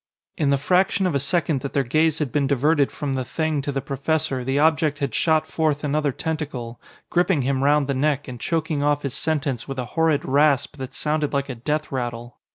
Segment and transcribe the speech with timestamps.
[0.35, 3.61] In the fraction of a second that their gaze had been diverted from the Thing
[3.61, 6.81] to the professor, the object had shot forth another tentacle,
[7.11, 10.95] gripping him round the neck and choking off his sentence with a horrid rasp that
[10.95, 12.39] sounded like a death rattle.